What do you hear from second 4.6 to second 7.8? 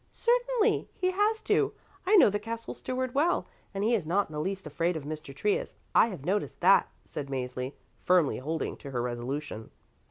afraid of Mr. Trius; I have noticed that," said Mäzli,